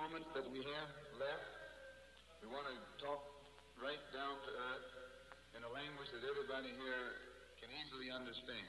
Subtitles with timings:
[0.00, 0.88] moment that we have
[1.20, 1.52] left,
[2.40, 3.20] we want to talk
[3.76, 4.88] right down to earth
[5.52, 7.20] in a language that everybody here
[7.60, 8.64] can easily understand.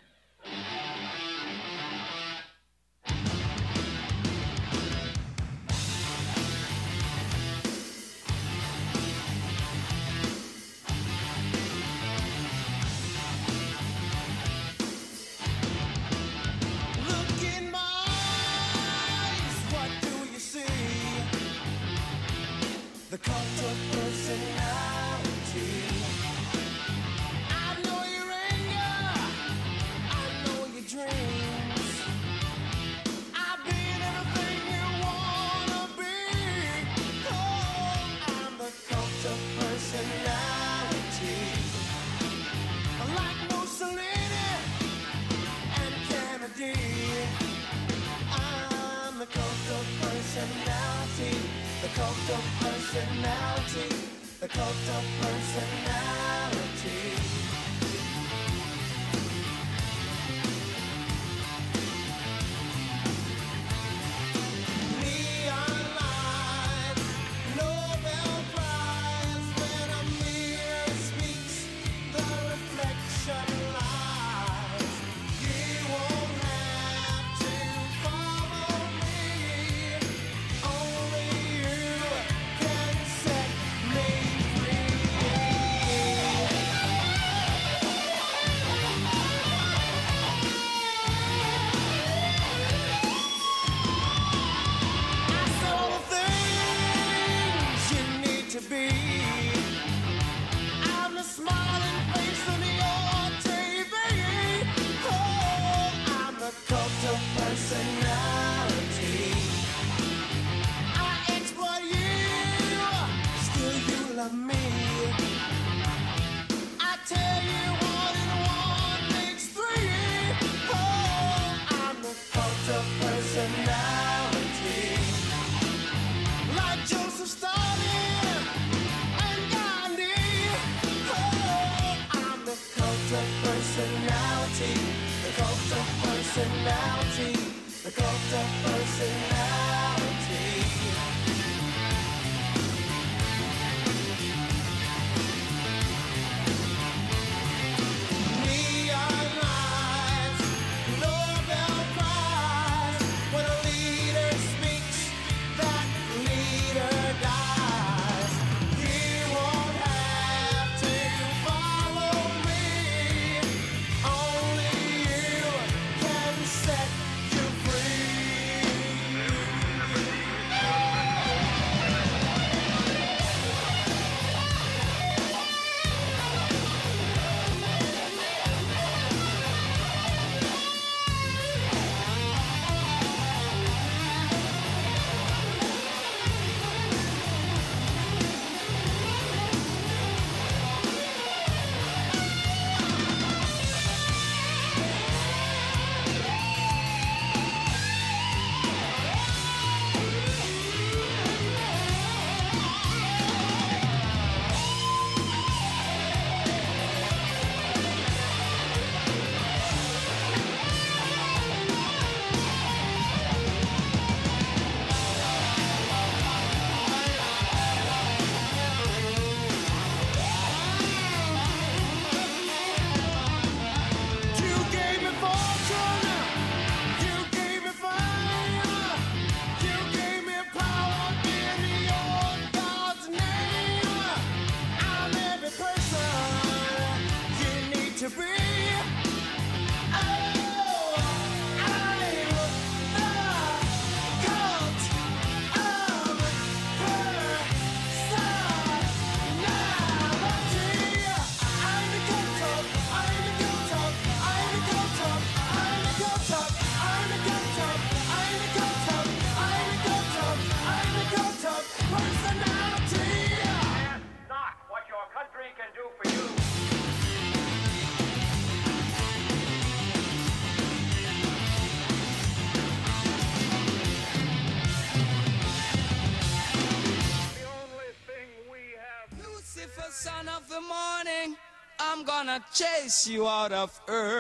[283.07, 284.10] you out of earth.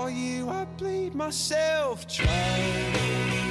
[0.00, 3.49] For you I bleed myself dry.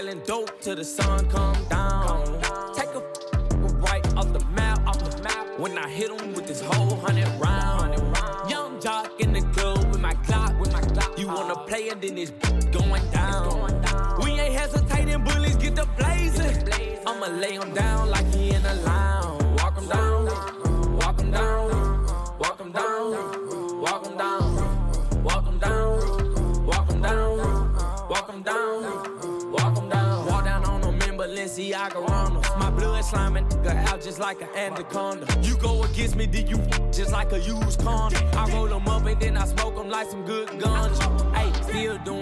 [0.00, 1.69] Selling dope till the sun come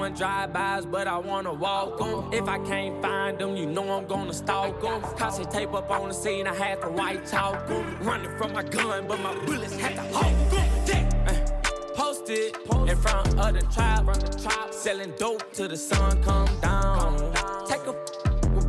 [0.08, 1.68] doing drive-bys, but I wanna walk
[1.98, 2.32] walk 'em.
[2.32, 5.00] If I can't find them, you know I'm gonna stalk 'em.
[5.16, 7.56] Cause tape up on the scene, I had to white talk.
[8.00, 11.08] Running from my gun, but my bullets had to hold 'em.
[11.94, 14.06] Posted in front of the tribe,
[14.70, 17.16] selling dope till the sun come down.
[17.66, 17.94] Take a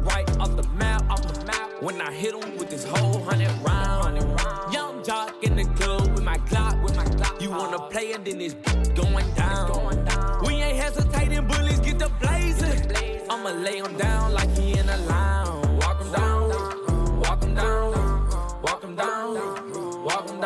[0.10, 1.70] right off the map, off the map.
[1.82, 4.18] When I hit him with this whole hundred round.
[4.74, 7.42] Young jock in the club with my clock, with my clock.
[7.42, 8.56] You wanna play and then it's
[9.02, 9.89] going down.
[13.70, 15.84] Lay him down like he in a lounge.
[15.84, 16.50] Walk him down,
[17.20, 17.92] walk him down,
[18.64, 19.34] walk him down,
[20.04, 20.42] walk him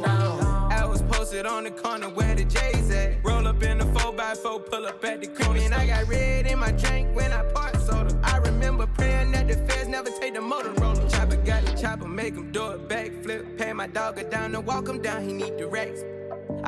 [0.00, 0.72] down.
[0.72, 3.24] I was posted on the corner where the J's at.
[3.24, 5.56] Roll up in the 4x4, pull up at the crib.
[5.56, 8.16] And I got red in my drink when I part soda.
[8.22, 11.10] I remember praying that the feds never take the Motorola.
[11.10, 13.58] Chopper got the chopper, make him do a backflip.
[13.58, 16.02] Pay my dog a down to walk him down, he need the racks.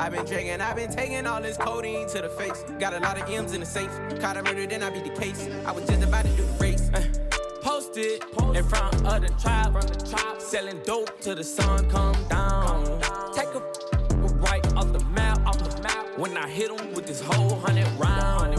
[0.01, 2.65] I been drinking, I've been taking all this codeine to the face.
[2.79, 3.91] Got a lot of M's in the safe.
[4.19, 5.47] Caught a murder, then I beat the case.
[5.63, 6.89] I was just about to do the race.
[6.91, 7.03] Uh,
[7.61, 8.23] Posted
[8.55, 12.83] in front of the tribe, selling dope till the sun come down.
[13.35, 13.59] Take a
[14.39, 16.17] right off the map, off the map.
[16.17, 18.57] When I hit him with this whole hundred round.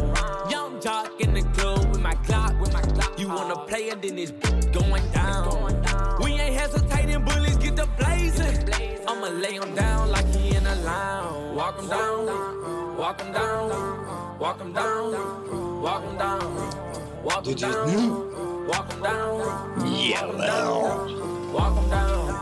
[0.48, 3.18] Young jock in the club with my clock, with my clock.
[3.18, 4.30] You wanna play and then it's
[4.70, 5.81] going down.
[6.22, 8.56] We ain't hesitating, bullies get the blazing.
[9.08, 11.56] I'ma lay him down like he in a lounge.
[11.56, 16.92] Walk him down, walk him down, walk him down, walk him down.
[17.22, 17.86] Walk him down.
[17.86, 18.10] nu.
[18.66, 19.40] Walk him down.
[19.86, 21.52] Jawel.
[21.52, 22.40] Walk him down.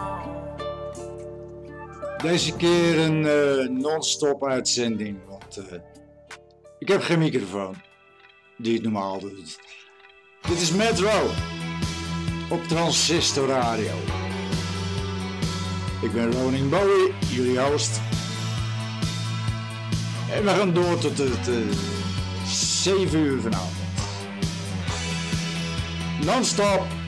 [2.23, 5.79] Deze keer een eh, non-stop uitzending, want eh,
[6.79, 7.75] ik heb geen microfoon
[8.57, 9.59] die het normaal doet.
[10.49, 11.11] Dit is Metro
[12.51, 13.93] op Transistor Radio.
[16.03, 18.01] Ik ben Roning Bowie, jullie host.
[20.33, 21.55] En we gaan door tot het eh
[22.47, 23.77] 7 uur vanavond.
[26.25, 27.00] Non-stop.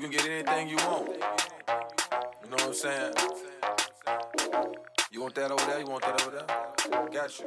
[0.00, 1.08] You can get anything you want.
[1.08, 3.12] You know what I'm saying?
[5.12, 5.78] You want that over there?
[5.80, 6.46] You want that over there?
[7.12, 7.44] Got you.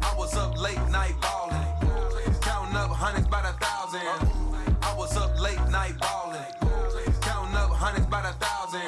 [0.00, 4.00] I was up late night ballin', counting up hundreds by the thousand.
[4.80, 6.40] I was up late night ballin',
[7.20, 8.80] counting up hundreds by the thousand.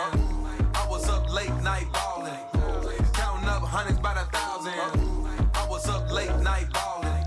[0.75, 2.40] I was up late night ballin',
[3.12, 4.73] counting up hundreds by the thousand.
[5.53, 7.23] I was up late night ballin',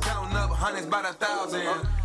[0.00, 2.03] counting up hundreds by the thousand.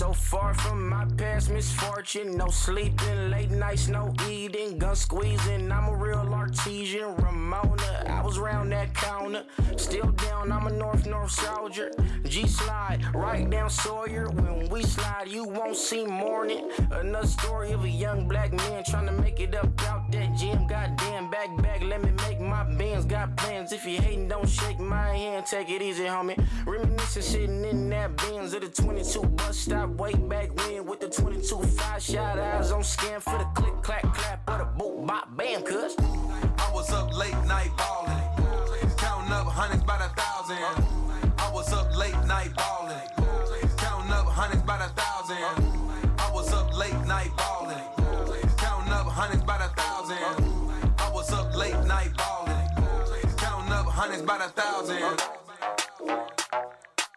[0.00, 2.34] So far from my past misfortune.
[2.34, 5.70] No sleeping, late nights, no eating, gun squeezing.
[5.70, 8.04] I'm a real artesian, Ramona.
[8.08, 9.44] I was round that counter,
[9.76, 10.52] still down.
[10.52, 11.90] I'm a North North soldier.
[12.24, 14.30] G slide right down Sawyer.
[14.30, 16.70] When we slide, you won't see morning.
[16.90, 20.66] Another story of a young black man trying to make it up out that gym.
[20.66, 23.06] Goddamn, back back, let me make my bands.
[23.06, 23.72] Got plans.
[23.72, 25.46] If you hating, don't shake my hand.
[25.46, 26.36] Take it easy, homie.
[26.66, 31.08] Reminiscing, sitting in that Benz at the 22 bus stop way back when with the
[31.08, 35.36] 22 five shot eyes on scan for the click clack clap or the boot bop
[35.36, 35.62] bam.
[35.62, 40.89] Cuz I was up late night ballin', counting up hundreds by the thousand.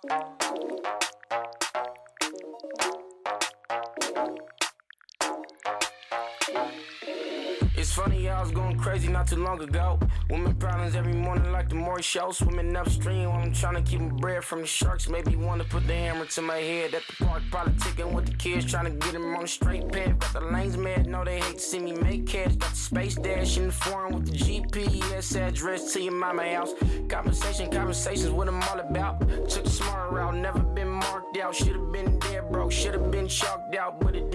[0.06, 0.43] Thank you.
[7.84, 10.00] It's funny, I was going crazy not too long ago.
[10.30, 12.32] Women problems every morning like the Maury show.
[12.32, 15.10] Swimming upstream while I'm trying to keep my bread from the sharks.
[15.10, 17.44] Maybe wanna put the hammer to my head at the park.
[17.52, 20.18] probably Politicking with the kids, trying to get them on the straight path.
[20.18, 22.56] Got the lanes mad, know they hate to see me make cash.
[22.56, 26.74] Got the space dash in the foreign with the GPS address to your mama house.
[27.10, 29.20] Conversation, conversations, what I'm all about.
[29.50, 31.54] Took the smart route, never been marked out.
[31.54, 34.32] Should've been dead broke, should've been chalked out, but it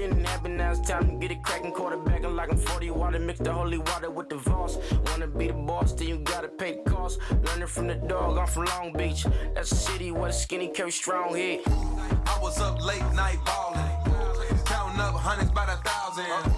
[0.88, 3.18] time to get it cracking, quarterbacking like I'm 40 water.
[3.18, 4.78] Mix the holy water with the Voss.
[5.06, 7.20] Wanna be the boss, then you gotta pay cost.
[7.44, 9.26] Learning from the dog, I'm from Long Beach.
[9.54, 11.60] That's a city where the skinny carry strong head.
[11.66, 16.57] I was up late night ballin', counting up hundreds by the thousand.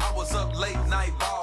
[0.00, 1.41] I was up late night ballin',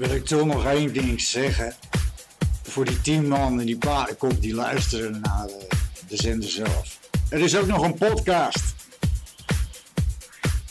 [0.00, 1.74] wil ik toch nog één ding zeggen.
[2.62, 5.66] Voor die tien man en die paardenkop die luisteren naar de,
[6.08, 6.98] de zender zelf.
[7.28, 8.74] Er is ook nog een podcast.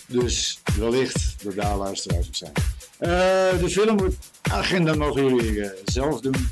[0.07, 2.51] Dus wellicht dat daar luisteraars zijn.
[2.97, 3.09] Eh,
[3.59, 6.49] de filmagenda mogen jullie eh, zelf doen.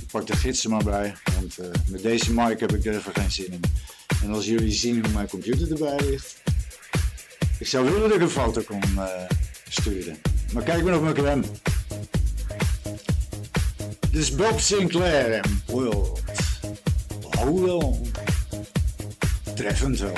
[0.00, 3.14] Ik pak de gidsen maar bij, want eh, met deze mic heb ik er even
[3.14, 3.60] geen zin in.
[4.22, 6.36] En als jullie zien hoe mijn computer erbij ligt.
[7.58, 9.06] Ik zou willen dat ik een foto kon eh,
[9.68, 10.18] sturen.
[10.52, 11.44] Maar kijk maar op mijn klem.
[14.10, 16.22] Dit is Bob Sinclair en World.
[17.38, 18.00] Oh wel.
[19.54, 20.12] Treffend wel.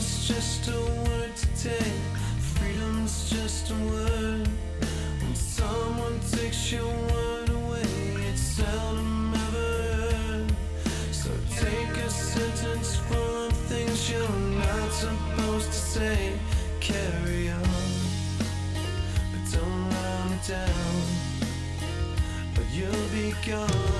[0.00, 2.02] Freedom's just a word to take.
[2.38, 4.48] Freedom's just a word.
[5.20, 7.82] When someone takes your word away,
[8.30, 10.52] it's seldom ever heard.
[11.12, 16.32] So take a sentence full of things you're not supposed to say.
[16.80, 17.62] Carry on,
[19.32, 21.02] but don't run it down.
[22.54, 23.99] But you'll be gone.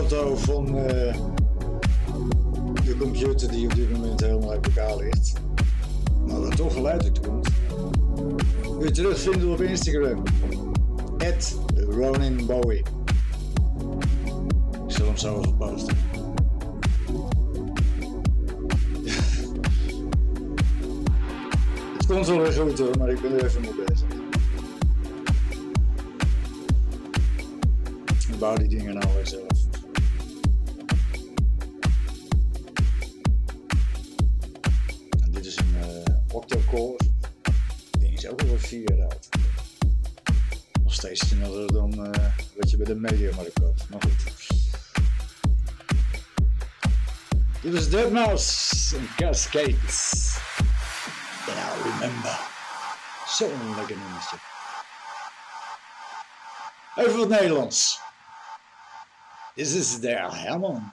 [0.00, 1.14] foto van eh,
[2.84, 5.32] de computer die op dit moment helemaal uit elkaar ligt.
[6.26, 7.48] Maar dat toch geluid uit komt.
[8.80, 10.22] U terugvinden op Instagram.
[11.18, 12.78] At Ronin Bowie.
[14.86, 15.96] Ik zal hem zo even posten.
[21.96, 23.62] het komt wel weer goed hoor, maar ik ben er even
[49.00, 50.38] and cascades
[51.46, 52.36] that I remember.
[53.26, 54.36] Zo'n lekker nummertje.
[56.96, 58.00] Even wat Nederlands.
[59.56, 60.92] This is their Herman.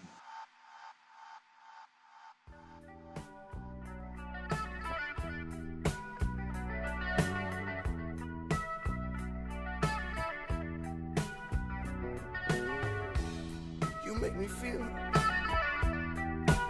[14.05, 14.86] You make me feel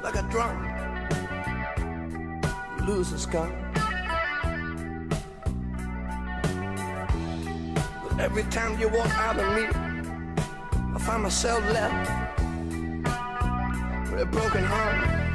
[0.01, 0.76] like a drunk
[2.87, 3.51] losers scar.
[8.03, 9.67] But every time you walk out of me,
[10.95, 12.09] I find myself left
[14.09, 15.26] with a broken heart.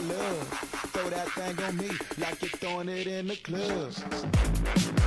[0.00, 0.48] Love.
[0.92, 5.01] Throw that thing on me like you're throwing it in the club.